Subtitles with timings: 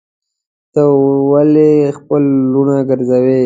[0.73, 0.83] ته
[1.31, 3.39] ولي خپل وروڼه ګرځوې.